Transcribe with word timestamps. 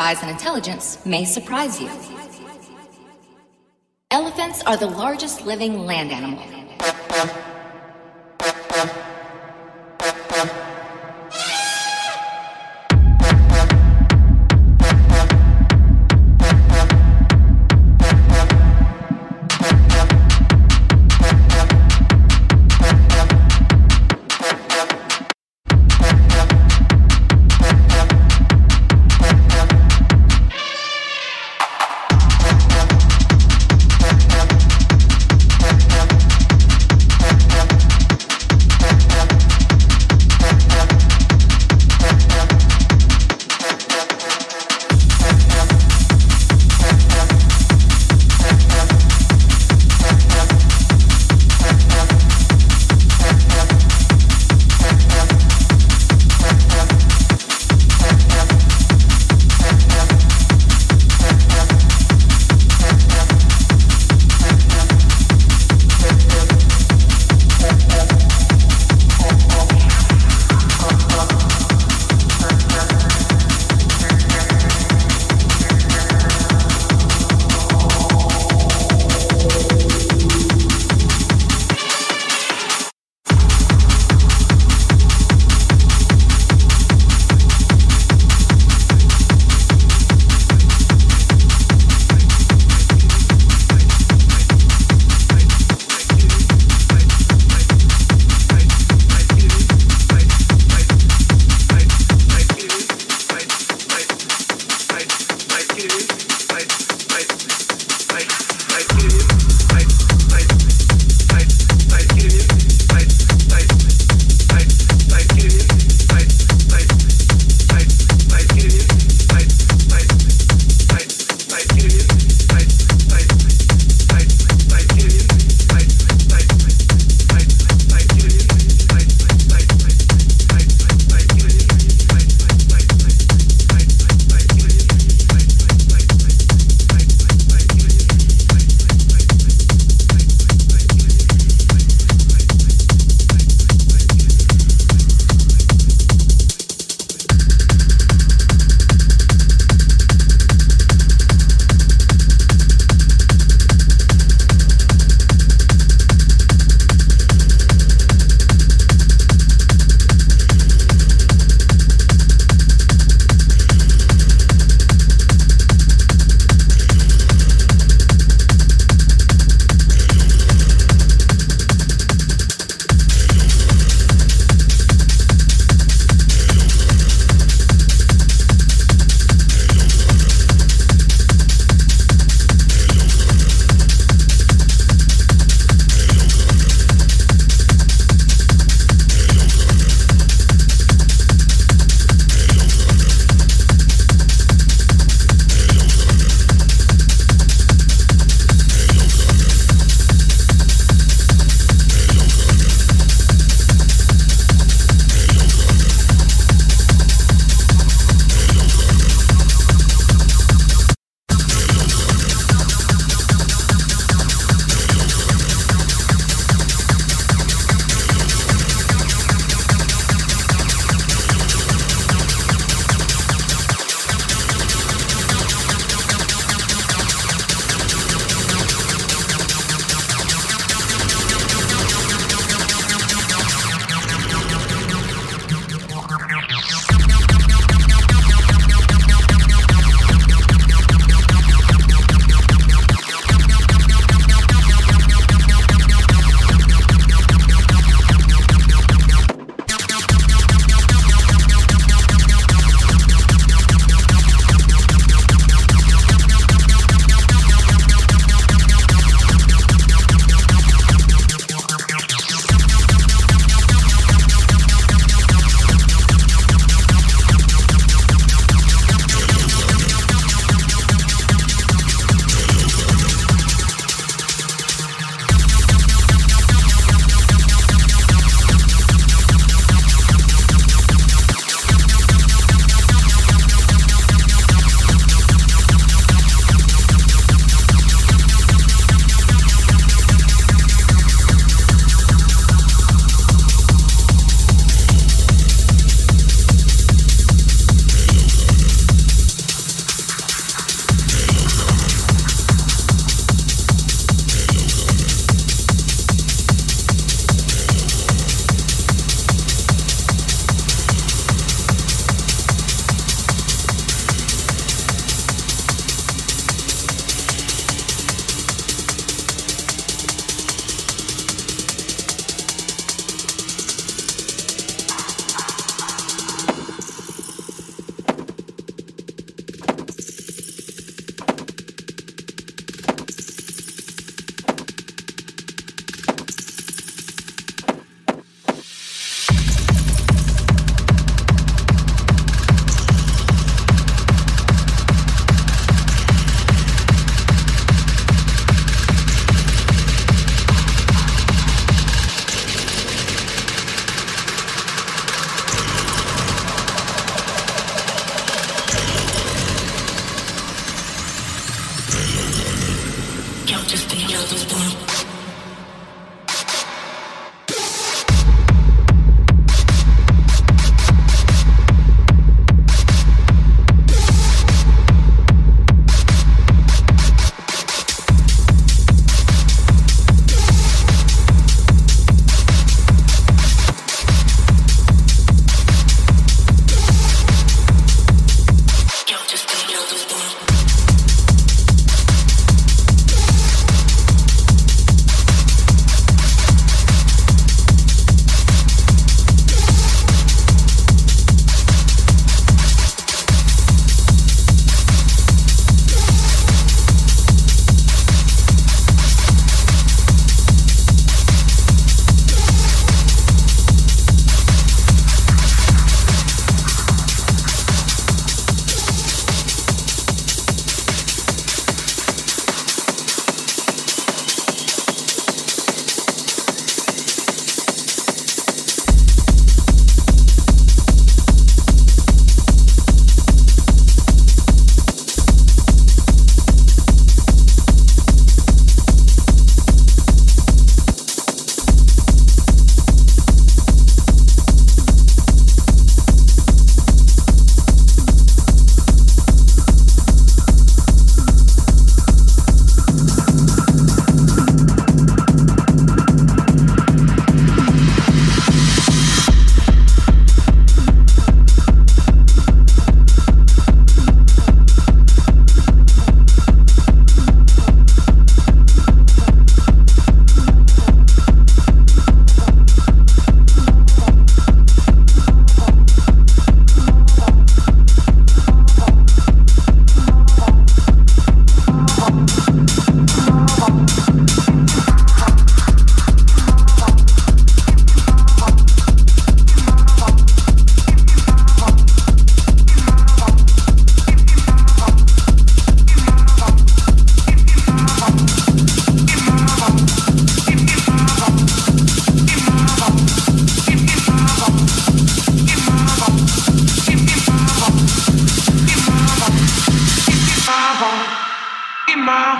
size 0.00 0.22
and 0.22 0.30
intelligence 0.30 1.04
may 1.04 1.26
surprise 1.26 1.78
you. 1.78 1.90
Elephants 4.10 4.62
are 4.62 4.78
the 4.78 4.86
largest 4.86 5.44
living 5.44 5.84
land 5.84 6.10
animal. 6.10 6.59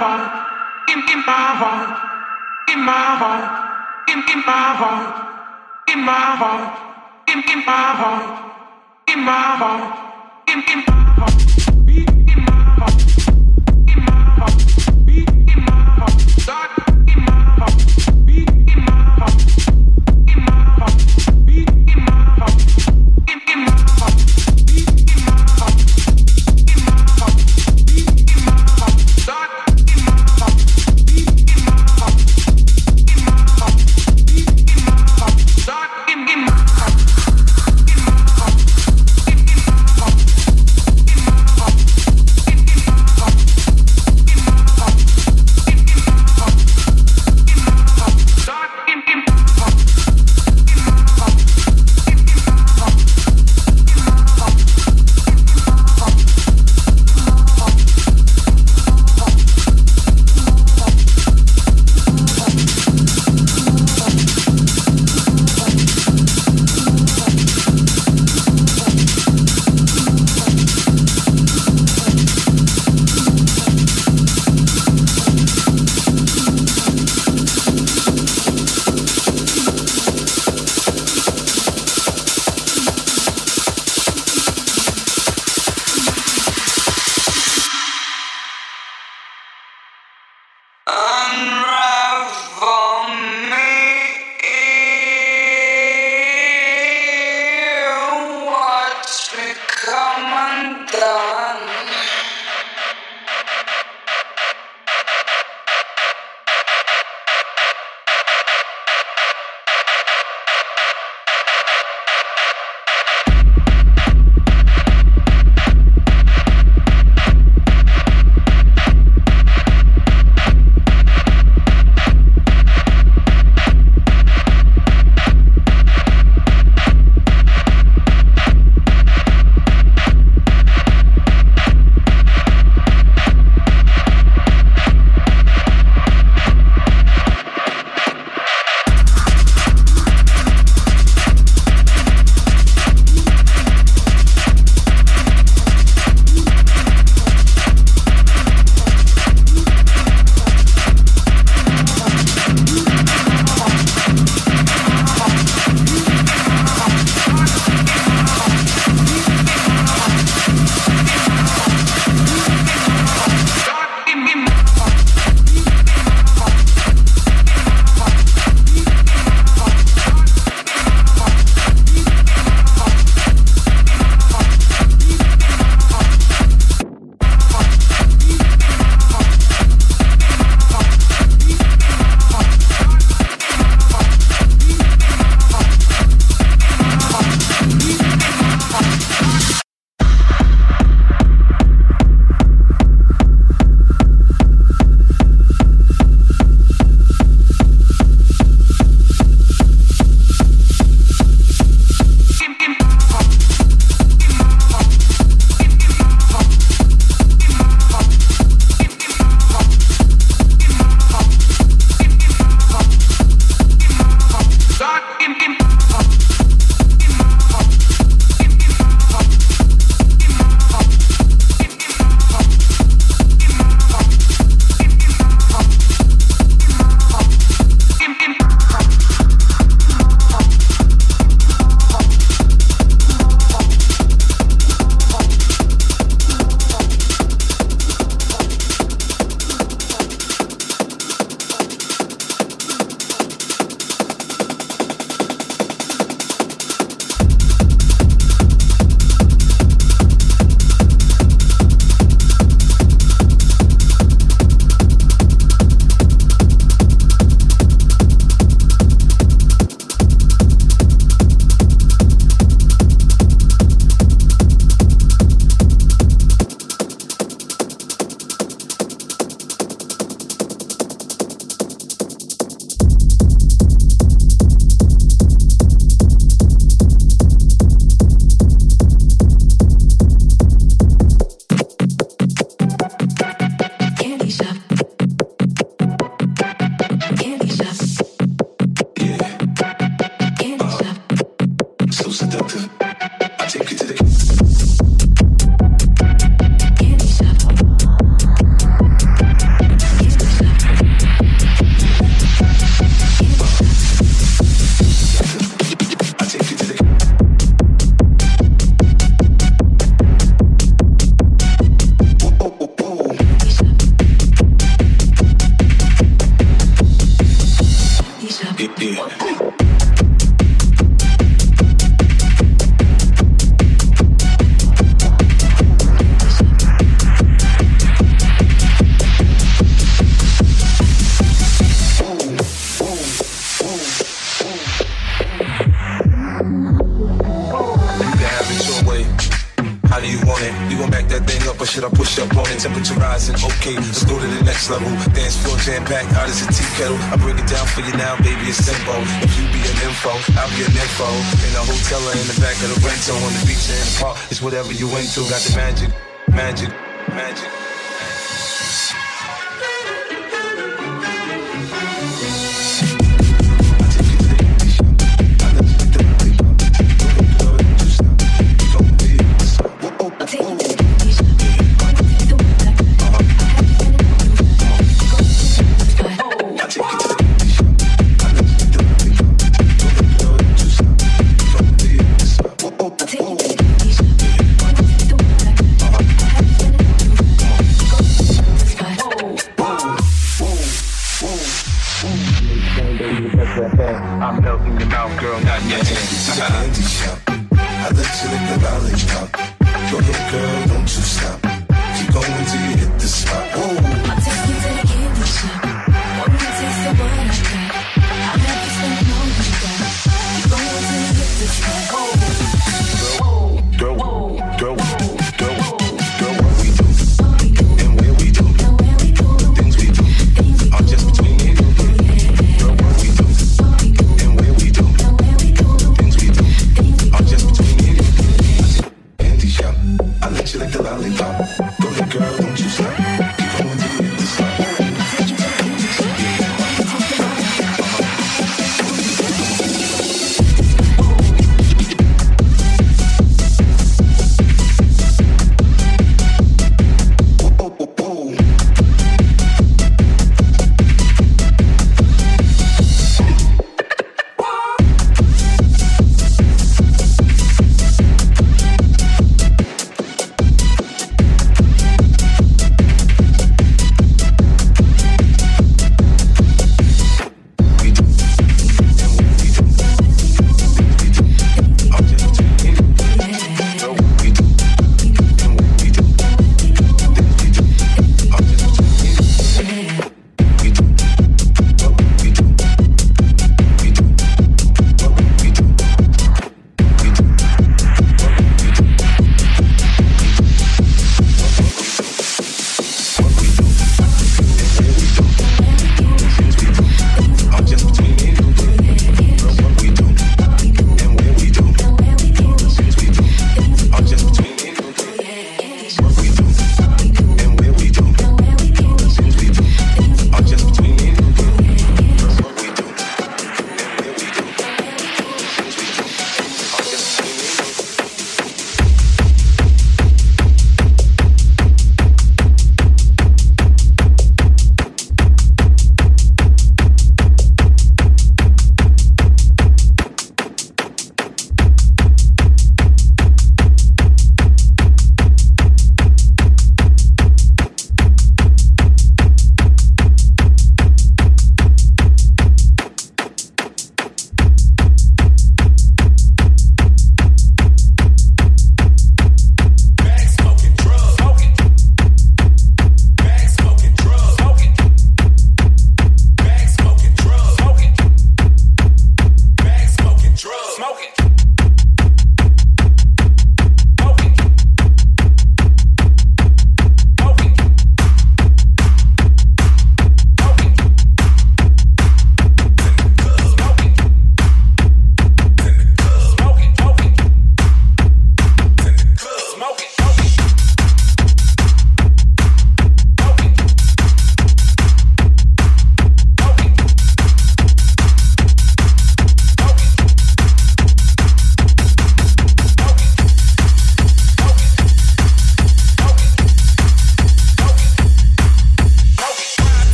heart, 0.00 0.88
in, 0.88 0.98
in 1.12 1.18
my 1.26 1.48
heart, 1.60 1.90
in 2.72 2.80
my 2.80 2.92
heart, 3.20 3.44
in, 4.08 4.18
in 4.32 4.40
my 4.46 4.72
heart, 4.80 5.12
in 5.92 6.00
my 6.00 6.12
heart, 6.40 6.72
in, 7.28 7.38
in 7.52 7.58
my 7.66 7.92
heart, 8.00 8.28
in 9.12 9.20
my 9.20 9.32
heart, 9.60 9.84
in, 10.48 10.58
in 10.72 10.78
my 10.86 10.94
heart. 11.20 11.38
Beat 11.84 12.08
in 12.32 12.40
my 12.48 12.60
heart, 12.80 13.00
in 13.92 14.00
my 14.06 14.20
heart, 14.38 14.60
beat 15.04 15.28
in 15.28 15.60
my 15.68 15.76
heart, 15.98 16.18
God 16.46 16.70
in 17.12 17.20
my 17.26 17.36
heart, 17.60 17.78
beat 18.24 18.48
in 18.48 18.80
my 18.88 18.96
heart, 19.20 19.40
in 20.32 20.40
my 20.46 20.60
heart, 20.78 21.00
beat 21.44 21.68
in 21.68 22.00
my 22.08 22.20
heart, 22.40 22.60
in, 23.28 23.38
in 23.52 23.58
my 23.66 23.79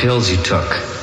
pills 0.00 0.30
you 0.30 0.38
took. 0.38 0.99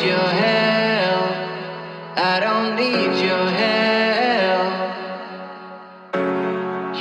your 0.00 0.28
help. 0.46 1.30
I 2.16 2.40
don't 2.40 2.76
need 2.76 3.12
your 3.28 3.46
help. 3.62 4.72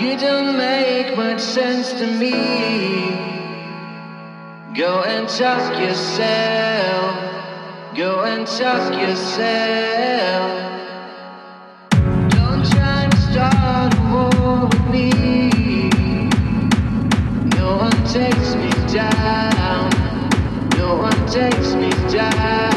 You 0.02 0.18
don't 0.18 0.58
make 0.58 1.16
much 1.18 1.42
sense 1.42 1.94
to 1.94 2.08
me. 2.08 2.32
Go 4.76 5.04
and 5.04 5.30
tuck 5.30 5.80
yourself. 5.80 7.16
Go 7.96 8.24
and 8.24 8.48
tuck 8.48 8.94
yourself. 9.00 10.64
takes 18.14 18.54
me 18.54 18.70
down. 18.94 19.90
No 20.78 20.98
one 20.98 21.28
takes 21.28 21.74
me 21.74 21.90
down. 22.12 22.73